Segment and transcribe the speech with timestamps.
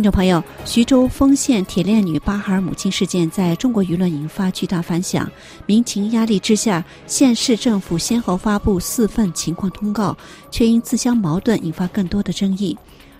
[0.00, 5.30] 听众朋友，徐州丰县铁链女巴哈尔母亲事件在中国舆论引发巨大反响。
[5.66, 10.16] 民情压力之下，县市政府先后发布四份情况通告，
[10.50, 12.74] 却因自相矛盾引发更多的争议。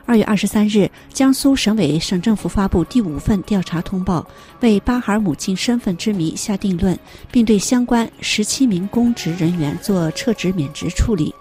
[0.06, 4.26] 二月二十三日，江苏省委省政府发布第五份调查通报，
[4.60, 6.98] 为巴哈尔母亲身份之谜下定论，
[7.30, 11.34] 并对相关十七名公职人员做撤职免职处理。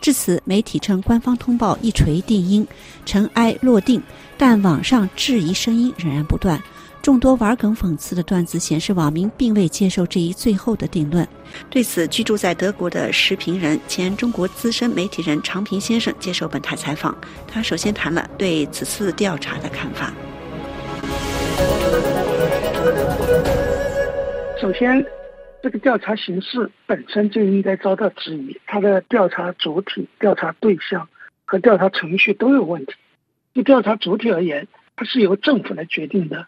[0.00, 2.66] 至此，媒体称官方通报一锤定音，
[3.04, 4.02] 尘埃落定。
[4.38, 6.58] 但网上质疑声音仍然不断，
[7.02, 11.28] 众多玩梗讽刺的段子显示，网民并未接受这一最后的定论。
[11.68, 17.14] 对此，居住在德国的时评人、前中国资深媒体人常平先生接受本台采访，
[17.46, 20.10] 他首先谈了对此次调查的看法。
[24.58, 25.04] 首先，
[25.62, 31.08] 这个调查形式本身就应该遭到质疑，它的调查主体、调查对象
[31.44, 32.94] 和调查程序都有问题。
[33.52, 36.46] 就调查主体而言，它是由政府来决定的，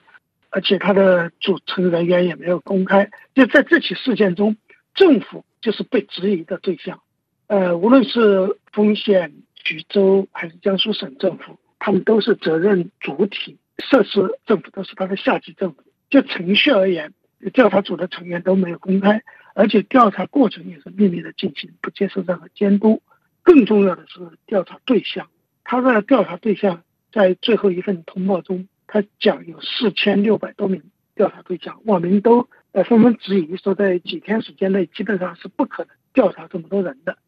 [0.49, 3.11] 而且它的组成人员也没有公开。
[3.35, 4.57] 就在这起事件中，
[4.95, 7.01] 政府就是被质疑的对象。
[7.49, 15.83] 呃，无论是丰县、徐州还是江苏省政府，他们都是责任主体，涉事政府都是他的下级政府。
[16.09, 17.13] 就程序而言，
[17.51, 19.23] 调查组的成员都没有公开，
[19.55, 23.03] 而且调查过程也是秘密的进行，不接受任何监督。
[23.43, 25.29] 更重要的是，调查对象，
[25.65, 26.83] 他的调查对象。
[27.15, 30.83] 在最后一份通报中，他讲有四千六百多名
[31.15, 37.19] 调查对象，网民都呃纷纷质疑说，在几天时间内基本上是不可能调查这么多人的。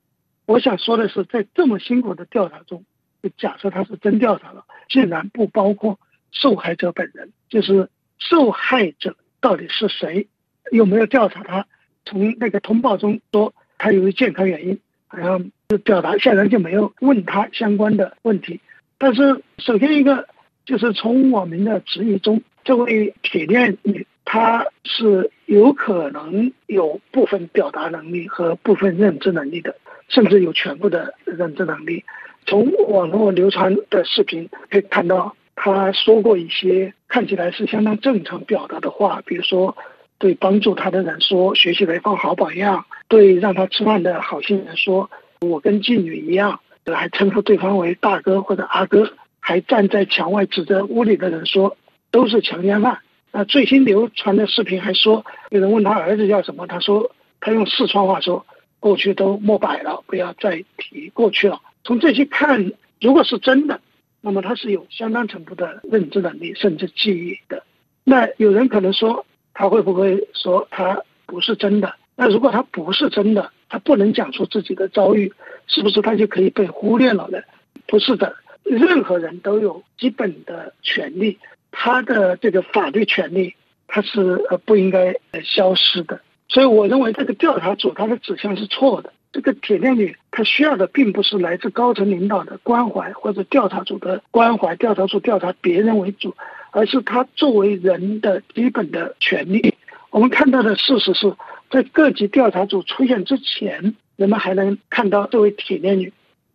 [0.47, 2.87] 我想说的是，在这么辛苦的调查中，
[3.23, 10.27] 就假设他是真调查了，竟然不包括受害者本人，就是受害者到底是谁，
[10.73, 11.67] 有没有调查他？
[12.06, 18.59] 从那个通报中说他由于健康原因，好像就表达显然就没有问他相关的问题。
[18.97, 20.27] 但是，首先一个
[20.65, 29.76] 就是从我们的质疑中，这位铁链女她是有可能有部分表达能力和部分认知能力的，
[30.09, 32.03] 甚至有全部的认知能力。
[32.47, 39.76] 从网络流传的视频可以看到，他说过一些看起来是相当正常表达的话，比如说
[40.19, 45.10] 对帮助他的人说“学习雷锋好榜样”，对让他吃饭的好心人说
[45.41, 46.60] “我跟妓女一样”。
[46.94, 49.10] 还称呼对方为大哥或者阿哥，
[49.41, 51.78] 还站在墙外指着屋里的人说
[52.10, 52.98] 都是强奸犯。
[53.32, 57.10] 那最新流传的视频还说，有人问他儿子叫什么，他说
[57.41, 58.44] 他用四川话说
[58.81, 61.59] 过去都莫摆了，不要再提过去了。
[61.84, 63.81] 从这些看，如果是真的，
[64.25, 67.62] 那么他是有相当程度的认知能力甚至记忆的。
[68.05, 71.95] 那有人可能说他会不会说他不是真的？
[72.17, 73.51] 那如果他不是真的？
[73.69, 75.31] 他不能讲出自己的遭遇，
[75.67, 77.39] 是不是他就可以被忽略了呢？
[77.87, 81.39] 不是的，任何人都有基本的权利，
[81.71, 83.55] 他的这个法律权利
[83.89, 85.15] 他是呃不应该
[85.45, 86.21] 消失的。
[86.49, 89.12] 所以我认为这个调查组他的指向是错的。
[89.34, 96.33] 这个铁链女她需要的并不是来自高层领导的关怀或者调查组的关怀，调查组调查别人为主，
[96.71, 99.75] 而是她作为人的基本的权利。
[100.11, 101.34] 我们看到的事实是。
[101.71, 106.12] 在各级调查组出现之前，人们还能看到这位铁链女，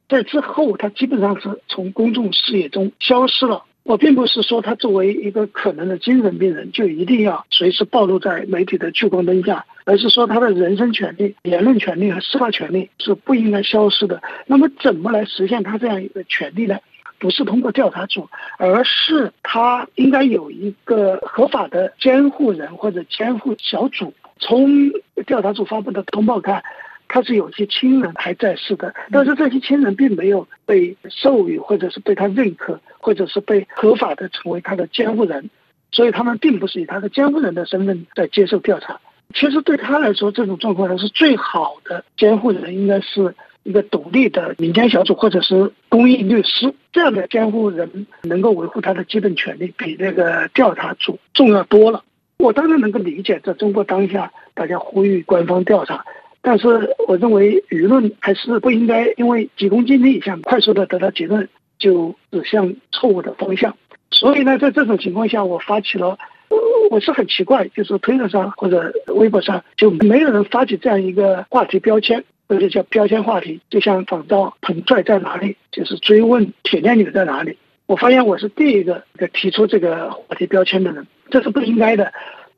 [0.07, 3.65] 在之后，她基本上是从公众视野中消失了。
[3.89, 14.21] 我并不是说他作为一个可能的精神病人就一定要随时暴露在媒体的聚光灯下，而是说他的人身权利、言论权利和司法权利是不应该消失的。
[14.45, 16.77] 那么，怎么来实现他这样一个权利呢？
[17.17, 18.29] 不是通过调查组，
[18.59, 24.13] 而是他应该有一个合法的监护人或者监护小组。
[24.37, 24.91] 从
[25.25, 26.63] 调查组发布的通报看，
[27.09, 35.49] 他是有些亲人还在世的，但是这些亲人并没有被授予，或者是被他认可，或者是被合法的成为他的监护人，
[35.91, 38.97] 所以他们并不是以他的监护人的身份在接受调查。
[39.33, 52.03] 其实对他来说，这种状况呢是最好的监护人应该是一个独立的民间小组，或者是公益律师这样的监护人，能够维护他的基本权利，比那个调查组重要多了。
[52.37, 56.05] 我当然能够理解，在中国当下，大家呼吁官方调查，
[56.41, 61.47] 但是我认为舆论还是不应该因为急功近利想快速的得到结论，
[61.77, 63.75] 就指向错误的方向。
[64.11, 66.17] 所以呢，在这种情况下，我发起了，
[66.89, 77.57] 我是很奇怪，就是推特上或者微博上就没有人发起这样一个话题标签，或者叫标签话题，就像仿造彭帅在哪里，就是追问铁链女在哪里。
[77.85, 79.03] 我发现我是第一个
[79.33, 81.05] 提出这个话题标签的人。
[81.29, 82.11] 这是不应该的。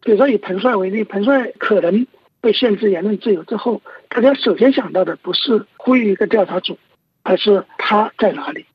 [0.04, 2.08] 比如说以彭帅为例，彭帅可能
[2.42, 6.78] 被限制言论自由之后，大家首先想到的不是呼吁一个调查组，
[7.24, 8.66] 而是他在哪里。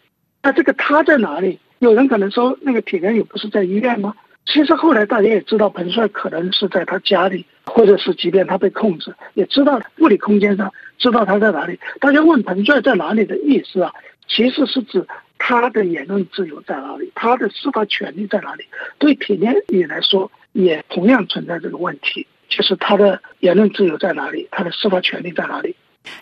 [0.43, 4.15] 那这个他在哪里，有人可能说，那个铁链女不是在医院吗？
[4.47, 11.79] 其实后来大家也知道，彭帅可能是在他家里，或者是即便他被控制，也知道物理空间上知道他在哪里。
[11.99, 13.93] 大家问彭帅在哪里的意思啊，
[14.29, 15.05] 其实是指
[15.39, 18.65] 他的言论自由在哪里，他的司法权利在哪里。
[18.99, 25.75] 对铁链女来说，也同样存在这个问题，就是他的言论自由在哪里，他的司法权利在哪里。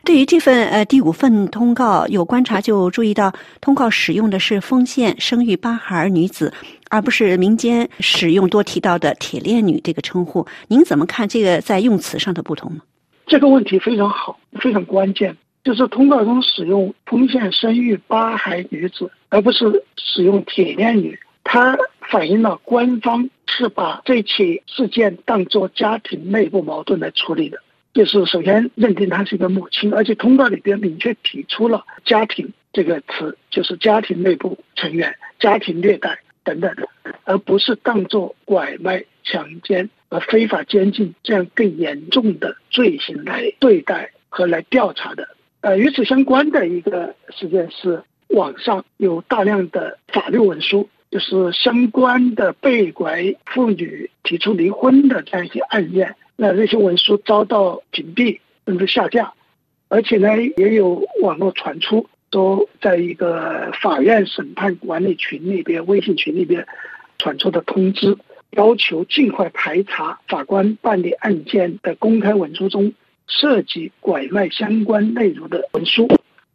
[0.03, 6.53] 对于这份呃第五份通告，有观察就注意到，通告使用的是丰县生育八孩女子，
[6.89, 10.47] 而不是民间使用多提到的“铁链女”这个称呼。
[10.69, 12.81] 您怎么看这个在用词上的不同呢？
[13.27, 15.37] 这个问题非常好，非常关键。
[15.65, 21.79] 就是通告中使用“丰县生育八孩女子”，而不是使用“铁链女”，它
[22.11, 27.59] 反映了官方是把这起事件当作家庭内部矛盾来处理的。
[27.93, 36.89] 就是首先认定她是一个母亲，而且通告里边明确提出了“家庭”这个词，就是家庭内部成员、家庭虐待等等的，
[37.23, 45.29] 而不是当作拐卖、强奸和非法监禁这样更严重的罪行来对待和来调查的。
[45.61, 56.13] 呃，与此相关的一个事件是，网上有大量的法律文书，就是相关的被拐妇女提出离婚的这样一些案件。
[56.35, 59.33] 那这些文书遭到屏蔽甚至下架，
[59.87, 66.67] 而且呢，也有网络传出，说在一个法院审判管理群里边、微信群里边
[67.17, 68.19] 传出的通知，
[68.51, 72.93] 要求尽快排查法官办理案件的公开文书中
[73.29, 76.09] 涉及拐卖相关内容的文书，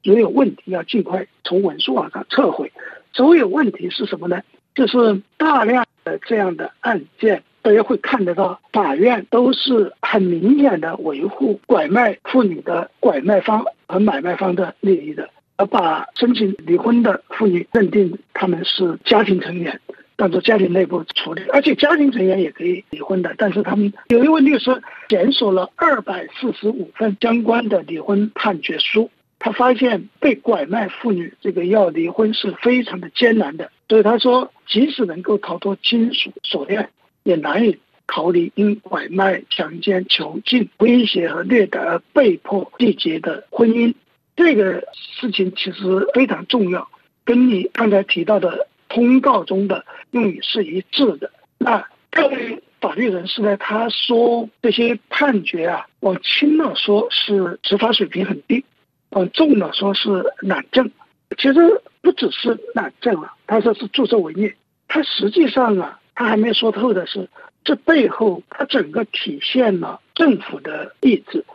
[0.04, 2.70] 如有问题要尽快从文书网上撤回。
[3.14, 4.42] 所有问题是什么呢？
[4.76, 7.44] 就是大量的这样的案件。
[7.62, 19.78] 大家会看得到，法院都是很明显的维护拐卖妇女的拐卖方和买卖方的利益的，而把申请离婚的妇女认定他们是家庭成员，
[20.16, 23.36] 当做家庭内部处理，而且家庭成员也可以离婚的。
[23.38, 36.90] 但是他们有一位律师检索了二百四十五份相关的离婚判决书，他发现被拐卖妇女这个要离婚是非常的艰难的，所以他说，即使能够逃脱亲属锁链。
[37.24, 37.78] 也难以
[38.08, 43.94] 逃离因拐卖、强奸、囚禁、威胁和虐待而被迫缔结的婚姻。
[44.38, 46.90] 这个事情其实非常重要，
[47.26, 51.30] 跟你刚才提到的通告中的用语是一致的。
[51.58, 53.58] 那各位法律人士呢？
[53.58, 58.64] 他说这些判决啊，往轻了说是执法水平很低，
[59.12, 60.92] 往重了说是懒政。
[61.38, 64.56] 其实不只是懒政啊，他说是助纣为虐。
[64.88, 65.96] 他实际上啊。
[66.16, 67.30] 他还没说透的是，
[67.64, 71.46] 这背后他整个体现了政府的意志。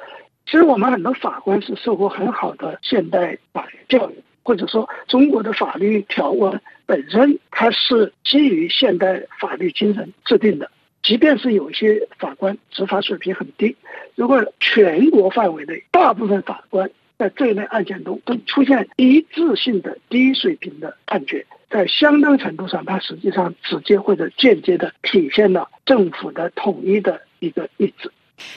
[0.46, 10.70] 其实我们很多法官是受过很好的现代法律教育，或者说中国的法律条文本身它是基于现代法律精神制定的。
[11.02, 13.76] 即便是有一些法官执法水平很低，
[14.14, 21.46] 如果全国范围内大部分法官在这一类案件中都出现一致性的低水平的判决。
[21.70, 28.10] 在相当程度上，它实际上直接或者间接的体现了政府的统一的一个意志。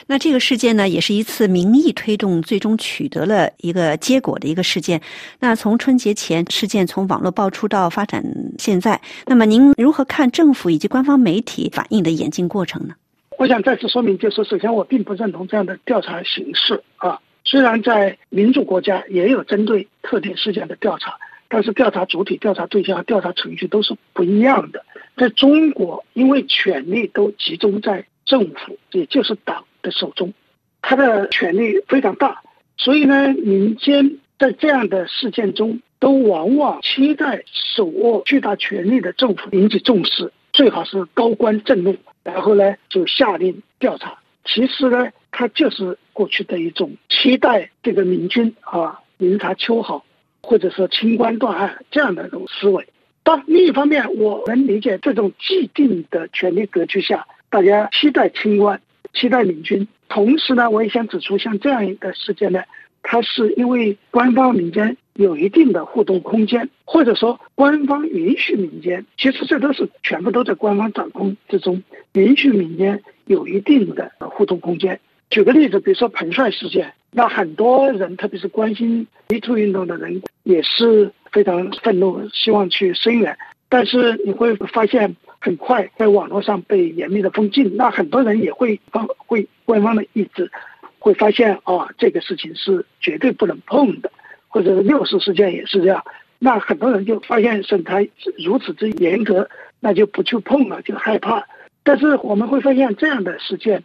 [0.08, 5.00] 那这个事件呢，也是一次民意推动最终取得了一个结果的一个事件。
[5.38, 8.24] 那从春节前事件从网络爆出到发展
[8.58, 12.94] 现在，那么您如何看政府以及官方媒体反应的演进过程呢？
[13.38, 17.18] 我想再次说明，就是首先我并不认同这样的调查形式啊。
[17.48, 21.16] 虽然在民主国家也有针对特定事件的调查。
[21.50, 24.84] 但是调查主体、调查对象、调查程序都是不一样的。
[25.16, 30.34] 在中国，因为权力都集中在政府，也就是党的手中，
[30.82, 32.42] 他的权力非常大，
[32.76, 44.18] 所以呢，民间在这样的事件中，都往往期待手握巨大权力的政府引起重视，最好是高官震怒，然后呢就下令调查。
[44.44, 50.04] 其实呢，他就是过去的一种期待这个明君啊，明察秋毫。
[50.40, 52.86] 或者说清官断案这样的一种思维，
[53.22, 58.80] 但另一方面，我能理解这种既定的权力格局下，大家期待清官，
[59.12, 59.86] 期待明君。
[60.08, 62.62] 同时呢，我也想指出，像这样一个事件呢，
[63.02, 71.82] 它是因为官方民间有一定的互动空间，或者说官方允许民间，其实这都是全部都在官方掌控之中，
[72.12, 74.98] 允许民间有一定的互动空间。
[75.30, 83.36] 举个例子，比如说彭帅事件，那很多人，特别是关心 MeToo 运动的人，也是非常愤怒，希望去声援。
[83.68, 87.76] 但是你会发现，很快在网络上被严密的封禁。
[87.76, 90.50] 那很多人也会方会官方的意志，
[90.98, 94.10] 会发现啊，这个事情是绝对不能碰的，
[94.48, 96.02] 或者六四事件也是这样，
[96.38, 97.98] 那很多人就发现审查
[98.42, 99.46] 如此之严格，
[99.80, 101.46] 那就不去碰了，就害怕。
[101.82, 103.82] 但是我们会发现这样的事件，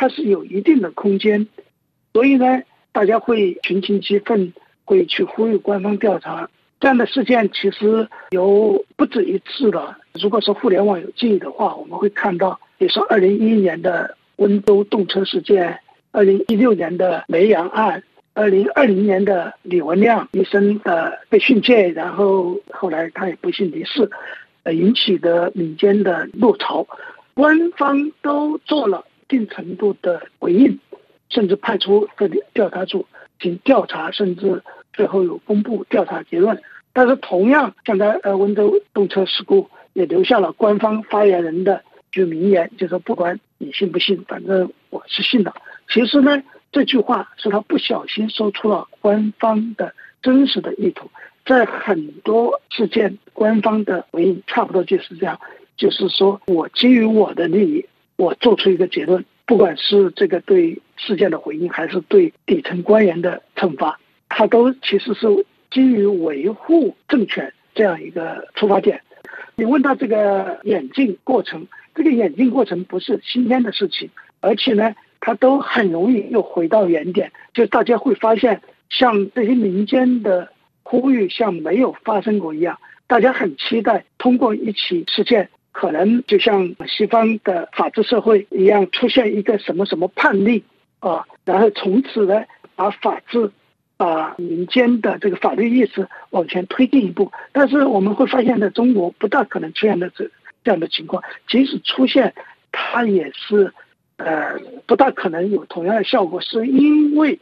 [0.00, 1.44] 它是有一定的空间，
[2.12, 2.62] 所以呢，
[2.92, 4.52] 大家会群情激愤，
[4.84, 6.48] 会去呼吁官方调查。
[6.78, 9.98] 这样的事件其实有不止一次了。
[10.14, 15.80] 如果说互联网有记忆的话，我们会看到，比如说二零一一年的温州动车事件，
[16.12, 18.04] 二零一六年的梅阳案。
[18.34, 24.08] 二零二零年的李文亮医生的被训诫，然后后来他也不幸离世，
[24.62, 26.86] 呃，引起的民间的怒潮，
[27.34, 30.78] 官方都做了定程度的回应，
[31.28, 33.06] 甚至派出个调查组
[33.38, 36.60] 进行调查，甚至最后有公布调查结论。
[36.92, 45.54] 但是同样，现在呃温州动车事故也留下了官方发言人的句名言，就说不管你信不信，反正我是信的。
[45.88, 46.42] 其实呢。
[46.70, 51.10] 这句话是他不小心说出了官方的真实的意图，
[51.46, 55.40] 在很多事件，官方的回应差不多就是这样，
[55.78, 57.86] 就是说我基于我的利益，
[58.18, 63.98] 我做出一个结论，不管是这个对事件的回应，还是对底层官员的惩罚，
[64.28, 65.26] 他都其实是
[65.70, 69.00] 基于维护政权这样一个出发点。
[69.54, 74.10] 你问到这个演进过程，这个演进过程不是新鲜的事情，
[74.40, 74.94] 而且呢。
[75.20, 80.48] 它都很容易又回到原点，就大家会发现，像这些民间的
[80.84, 90.64] 呼吁像没有发生过一样，大家很期待通过一起事件，可能就像西方的法治社会一样，出现一个什么什么判例
[90.98, 92.42] 啊，然后从此呢，
[92.74, 93.52] 把法治、
[93.96, 97.30] 把民间的这个法律意识往前推进一步。
[97.52, 100.28] 但是我们会发现，在中国不大可能出现的这
[100.64, 102.34] 这样的情况，即使出现，
[102.72, 103.72] 它也是。
[104.16, 107.38] 呃，不大可能有同样的效果，是因为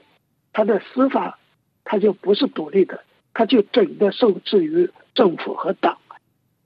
[0.52, 1.38] 他的司法，
[1.84, 3.00] 他就不是独立的，
[3.32, 5.96] 他就整个受制于政府和党，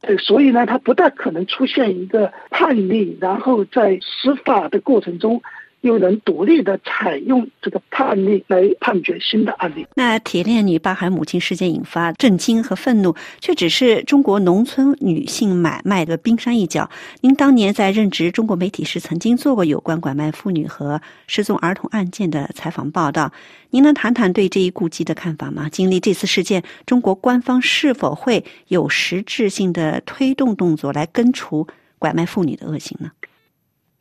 [0.02, 5.42] 呃，所以呢，他不大可能出现一个叛逆，然后在司法的过程中。
[5.83, 9.87] 又能独立的采用这个判例来判决新的案例。
[9.95, 16.89] 那铁链女巴海母亲事件引发震惊和愤怒，却只是中国农村女性买卖的冰山一角。
[17.21, 23.33] 您当年在任职中国媒体时，曾经做过有关拐卖妇女和失踪儿童案件的采访报道。
[23.71, 25.69] 您能谈谈对这一顾忌的看法吗？
[25.71, 31.67] 经历这次事件，中国官方是否会有实质性的推动动作来根除
[31.99, 33.11] 拐卖妇女的恶行呢？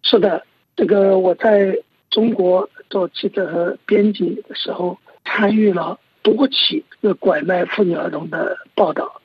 [0.01, 0.43] 是的。
[0.79, 1.77] 这个我在
[2.09, 9.21] 中国做记者和编辑的时候，参与了多起这拐卖妇女儿童的报道，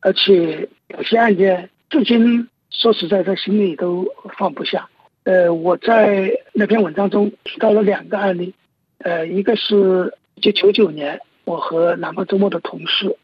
[0.00, 4.90] 而且有些案件至今说实在在心里都放不下。
[5.24, 8.52] 呃，我在那篇文章中提到了两个案例，
[8.98, 13.16] 呃，一个是一九九九年，我和南方周末的同事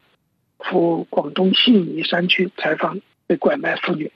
[0.57, 4.11] 赴广东信宜山区采访被拐卖妇女，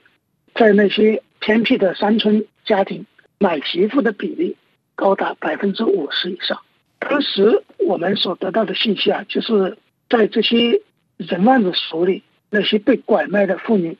[0.56, 3.06] 在那些偏僻的山村家庭。
[3.42, 4.54] 买媳妇的比例
[4.94, 6.60] 高达百分之五十以上。
[6.98, 9.78] 当时我们所得到的信息啊，就是
[10.10, 10.82] 在这些
[11.16, 13.96] 人贩子手里，那些被拐卖的妇女，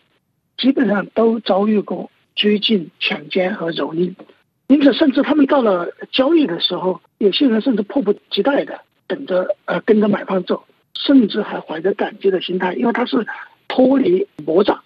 [0.59, 4.15] 基本上都遭遇过拘禁、强奸和蹂躏。
[4.67, 13.27] 因此，甚至他们到了交易的时候，有些人甚至迫不及待的等着呃跟着买方走，甚至还怀着感激的心态，因为他是
[13.69, 14.83] 脱离魔掌。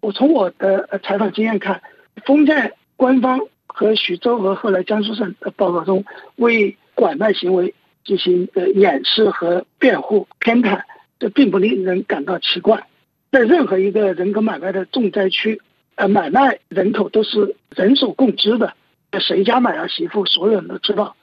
[0.00, 1.82] 我从我的采访经验看，
[2.24, 3.38] 封建官方。
[3.74, 6.04] 和徐州和后来江苏省的报告中，
[6.36, 7.74] 为拐卖行为
[8.04, 10.82] 进行的掩饰和辩护偏袒，
[11.18, 12.86] 这并不令人感到奇怪。
[13.30, 15.60] 在任何一个人口买卖的重灾区，
[15.94, 18.74] 呃，买卖人口都是人所共知的，
[19.20, 21.16] 谁家买了媳妇，所有人都知道。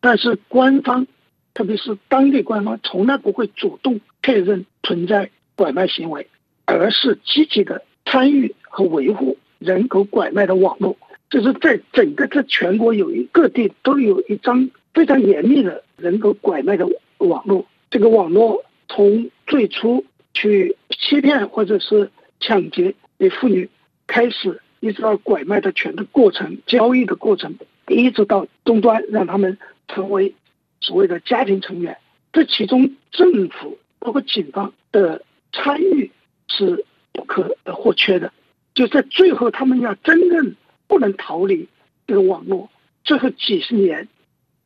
[0.00, 1.06] 但是官方，
[1.54, 6.28] 特别是当地官方，从来不会主动确认存在拐卖行为，
[6.66, 10.96] 而是积极的参与和维护人口拐卖的网络。
[11.30, 16.86] 就是在整个这全国有一各地都有一张非常严密的人口拐卖的
[17.18, 17.66] 网络。
[17.90, 23.68] 这个网络从最初去欺骗或者是抢劫的妇女
[24.06, 27.54] 开始，一直到拐卖的全的过程、交易的过程，
[27.88, 30.34] 一直到终端让他们成为
[30.80, 31.96] 所谓的家庭成员。
[32.32, 36.10] 这其中政府包括警方的参与
[36.48, 38.32] 是不可或缺的。
[38.74, 40.54] 就在最后，他们要真正。
[40.94, 41.68] 不能逃离
[42.06, 42.70] 这个网络，
[43.02, 44.06] 最后几十年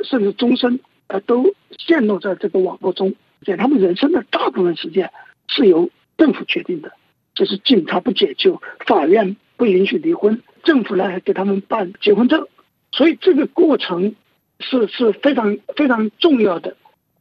[0.05, 3.15] 甚至终身，呃，都陷落在这个网络中。
[3.47, 5.11] 在他们人生的大部分时间
[5.47, 6.93] 是由政府决定的，
[7.35, 12.47] 就是警察不解救，法院不允许离婚，政府呢还给他们办结婚证，
[12.93, 14.15] 所以这个过程
[14.61, 16.77] 是是非常非常重要的。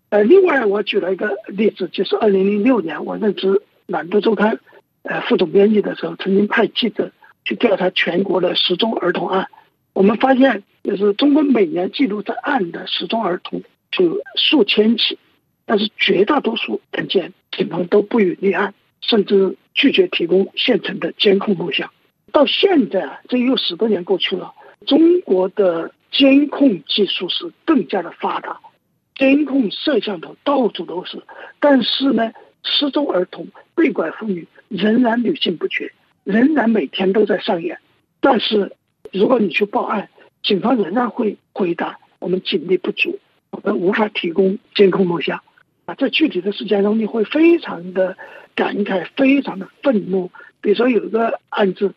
[0.09, 4.55] 呃，另外我举了一个例子，就是二零零六年我任职懒惰周刊》
[5.03, 7.13] 呃副总编辑的时候，曾经派记者
[7.47, 9.47] 去调查全国的失踪儿童案。
[9.93, 15.17] 我们发现，就是中国每年记录在案的失踪儿童就数千起，
[15.65, 21.89] 但是绝大多数案件警方都不予立案，甚至拒绝提供现成的监控录像。
[22.33, 24.53] 到现在啊，这又十多年过去了，
[24.85, 28.59] 中国的监控技术是更加的发达，
[29.15, 31.23] 监控摄像头到处都是。
[31.61, 32.29] 但是呢，
[32.63, 35.89] 失踪儿童、被拐妇女仍然屡禁不绝，
[36.27, 37.79] 仍然每天都在上演。
[38.19, 38.73] 但是，
[39.11, 40.09] 如果你去报案，
[40.43, 43.17] 警方仍然会回答我们警力不足，
[43.51, 45.41] 我们无法提供监控录像。
[45.85, 48.17] 啊，在具体的事件中，你会非常的
[48.53, 50.29] 感慨，非常的愤怒。
[50.61, 51.93] 比如说有一个案子。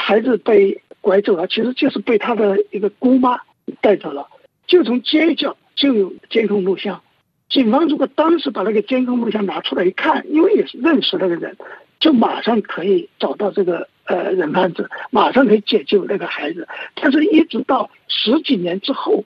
[0.00, 3.40] 孩子被拐走了，其实就是被他的一个姑妈
[3.80, 4.28] 带走了。
[4.68, 7.02] 就从街角就有监控录像，
[7.48, 11.56] 警方如果当时把那个监控录像拿出来一看，因为也是认识那个人，
[12.00, 16.66] 就马上可以找到这个呃人贩子，马上可以解救那个孩子。
[16.94, 19.24] 但是一直到十几年之后，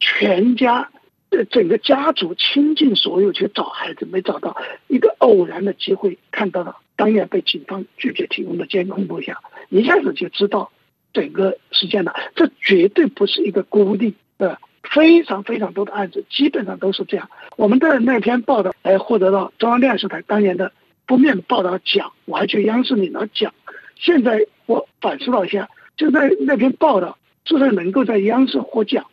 [0.00, 0.88] 全家
[1.30, 4.56] 呃整个家族倾尽所有去找孩子，没找到，
[4.88, 6.76] 一个偶然的机会看到了。
[6.96, 9.36] 当年被警方拒绝提供的监控录像，
[9.68, 10.72] 一下子就知道
[11.12, 12.12] 整个事件了。
[12.34, 17.30] 这绝对不是一个孤立的，非常非常多的案子，基本上都是这样。
[17.56, 20.72] 我们的那篇报道还获得了中央电视台当年的
[21.08, 23.52] 封面报道讲，我还去央视领了奖。
[23.96, 29.04] 现在我反思了一下，就在那篇报道之所以能够在央视获奖，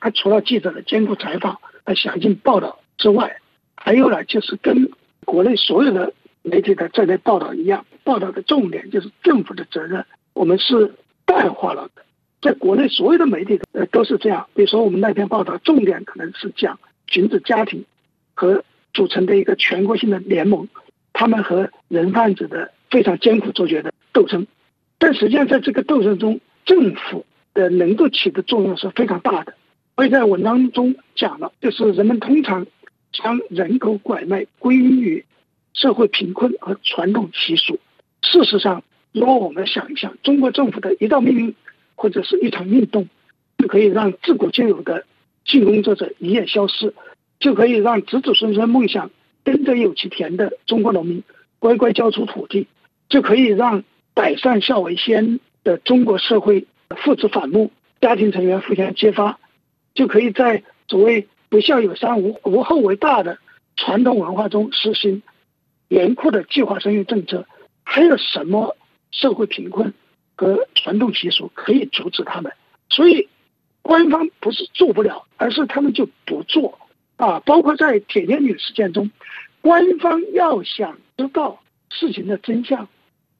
[0.00, 3.36] 它除了记者的艰苦采访和详尽报道之外，
[3.76, 4.90] 还有呢，就是跟
[5.26, 6.14] 国内所有的。
[6.42, 10.02] 媒体的这类报道一样，报道的重点就是政府的责任，
[10.32, 10.94] 我们是
[11.26, 12.02] 淡化了的。
[12.40, 14.48] 在国内，所有的媒体呃都是这样。
[14.54, 17.84] 比如说，我们那篇报道重点可能是讲裙子家庭
[18.32, 20.66] 和组成的一个全国性的联盟，
[21.20, 24.46] 他们和人贩子的非常艰苦卓绝的斗争。
[24.96, 29.52] 但实际上，在这个斗争中，政府的能够起的作用是非常大的。
[29.96, 32.66] 所以在文章中讲了，就是人们通常
[33.12, 35.22] 将人口拐卖归于。
[35.72, 37.78] 社会贫困和传统习俗。
[38.22, 41.54] 事实上，如果我们想一想，中国政府的一道命令
[41.94, 43.08] 或者是一场运动，
[43.58, 45.04] 就可以让自古就有的
[45.44, 46.92] 性工作者一夜消失，
[47.38, 49.12] 就可以让子子孙孙梦想
[49.44, 51.22] 耕者有其田的中国农民
[51.58, 52.66] 乖乖交出土地，
[53.08, 59.38] 就可以让百善孝为先的中国社会父子反目，家庭成员互相揭发，
[59.94, 63.38] 就可以在所谓不孝有三无无后为大的
[63.76, 65.22] 传统文化中实行。
[65.88, 67.46] 严酷的计划生育政策，
[67.82, 68.76] 还有什么
[69.10, 69.92] 社会贫困
[70.36, 72.52] 和传统习俗可以阻止他们？
[72.88, 73.28] 所以，
[73.82, 76.78] 官方不是做不了，而是他们就不做
[77.20, 77.38] 啊！
[77.44, 79.10] 包括在铁链女事件中，
[79.60, 82.88] 官方要想知道事情的真相，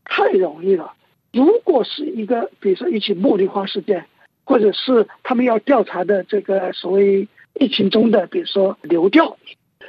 [0.04, 0.92] 太容易了。
[1.32, 4.04] 如果是一个，比如说一起茉莉花事件，
[4.44, 9.38] 或者是他们要调查的这个所谓疫情中的，比如说流调，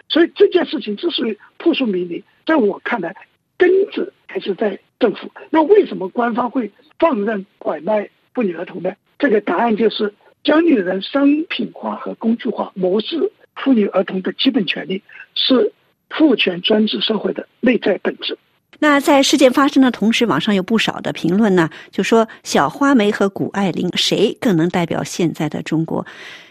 [0.08, 2.24] 所以这件事情之所以扑朔迷离。
[2.46, 3.14] 在我看来，
[3.58, 5.30] 根子还是在政府。
[5.50, 8.94] 那为什么官方会放任拐卖妇女儿童呢？
[9.20, 10.14] 这个答案就是
[10.46, 15.02] 将女人商品化和工具化，模式妇女儿童的基本权利，
[15.36, 15.72] 是
[16.10, 18.38] 父权专制社会的内在本质。
[18.80, 26.04] 那在事件发生的同时，网上有不少的评论呢，就说小花梅和谷爱凌谁更能代表现在的中国？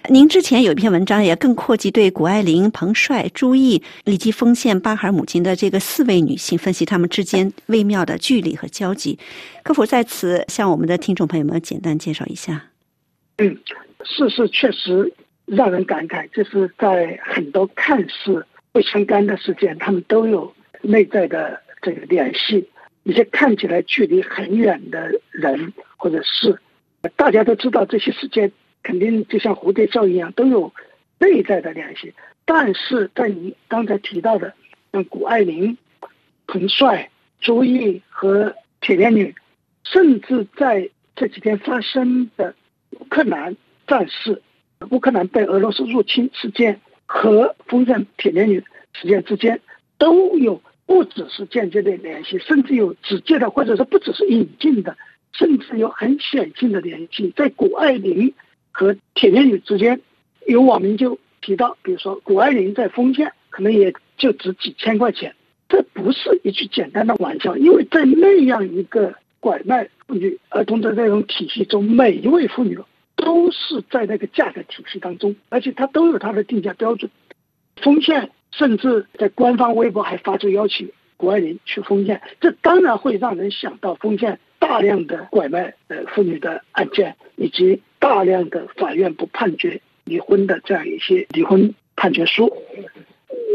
[0.09, 9.19] 您之前有一篇文章也更扩及对谷爱凌、彭帅、朱毅以及丰县八孩母亲的这个四位女性分析她们之间微妙的距离和交集，
[9.65, 12.67] 可否在此向我们的听众朋友们简单介绍一下？
[13.39, 13.59] 嗯，
[14.05, 15.13] 事实确实
[15.57, 21.61] 让人感慨，就是在很多看似不相干的事件，他们都有内在的。
[21.83, 22.69] 这个联系
[23.05, 26.61] 一些看起来距离很远的人或者事，
[27.17, 30.71] 大家都知道这些事件肯定就像蝴蝶效应一样都有
[31.19, 32.13] 内在的联系。
[32.45, 34.53] 但是在你刚才提到的
[34.93, 35.79] 像谷爱凌、
[36.47, 37.09] 彭帅、
[37.41, 39.35] 朱毅和铁链女，
[39.83, 42.55] 甚至在这几天发生的
[42.91, 44.43] 乌克兰战事、
[44.91, 48.65] 乌克兰被俄罗斯入侵事件和丰县铁链女
[48.95, 49.61] 事件之间
[49.99, 50.61] 都有。
[50.87, 54.97] 不只是间接的联系，甚至有直接的，或者说不只是引进的，
[55.33, 57.33] 甚至有很显性的联系。
[57.37, 58.35] 在谷爱凌
[58.73, 60.01] 和铁链女之间，
[60.49, 65.33] 有网民就提到，比如说谷爱凌在丰县可能也就值几千块钱，
[65.69, 72.77] 这不是一句简单的玩笑，因为在那样一个拐卖妇女儿童的这种体系中，每一位妇女
[73.31, 77.09] 都是在那个价格体系当中，而且它都有它的定价标准。
[77.77, 78.31] 丰县。
[78.53, 92.53] 甚至在官方微博还发出邀请，谷爱凌去丰县，这当然会让人想到丰县大量的拐卖呃妇女的案件，以及大量的法院不判决离婚的这样一些离婚判决书。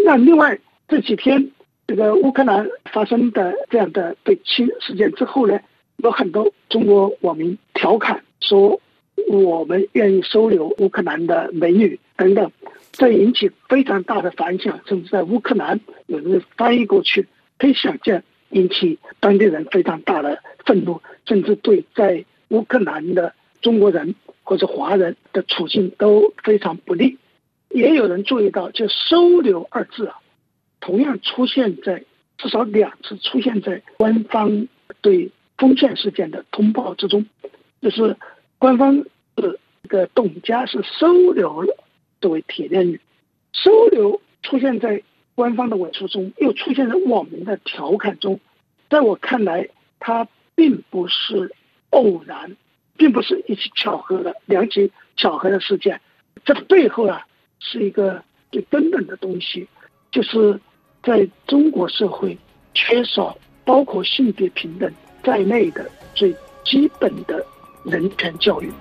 [0.05, 0.57] 那另外
[0.88, 1.51] 这几天
[1.85, 5.59] 这个乌克兰发生的这样的被侵事件之后呢，
[5.97, 8.79] 有很多中国网民调侃说。
[9.28, 12.51] 我们愿意收留乌克兰的美女等等，
[12.91, 27.17] 这引起非常大的反响，甚至在乌克兰有人翻译过去，可以想见引起当地人非常大的愤怒，甚至对在乌克兰的中国人或者华人的处境都非常不利。
[27.69, 30.15] 也有人注意到，就“收留”二字啊，
[30.80, 32.04] 同样出现在
[32.38, 34.67] 至少两次出现在官方
[35.01, 37.25] 对封建事件的通报之中，
[37.82, 38.15] 就是
[38.59, 39.03] 官方。
[39.37, 41.75] 是这个董家是收留了
[42.21, 42.97] 这位铁链女，
[43.51, 45.03] 收留出现在
[45.35, 48.39] 官方的文书中，又出现在网民的调侃中。
[48.89, 49.67] 在我看来，
[49.99, 51.53] 它并不是
[51.89, 52.55] 偶然，
[52.95, 55.99] 并不是一起巧合的两起巧合的事件。
[56.45, 57.27] 这背后啊，
[57.59, 59.67] 是一个最根本的东西，
[60.11, 60.57] 就是
[61.03, 62.37] 在中国社会
[62.73, 64.89] 缺少包括性别平等
[65.23, 67.45] 在内的最基本的
[67.86, 68.71] 人权教育。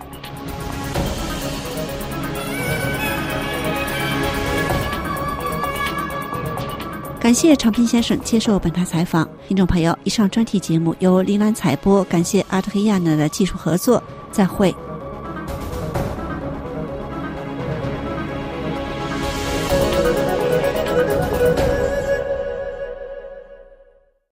[7.21, 14.75] 感谢长平先生接受本台采访，听众朋友，以上专题节目由铃兰采播，感谢阿特黑亚娜的技术合作，再会。